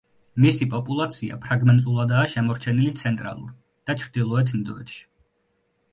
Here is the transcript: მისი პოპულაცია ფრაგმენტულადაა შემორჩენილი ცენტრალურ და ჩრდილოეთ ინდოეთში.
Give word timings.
მისი 0.43 0.67
პოპულაცია 0.69 1.37
ფრაგმენტულადაა 1.43 2.23
შემორჩენილი 2.33 2.89
ცენტრალურ 3.03 3.53
და 3.91 3.97
ჩრდილოეთ 4.05 4.55
ინდოეთში. 4.61 4.99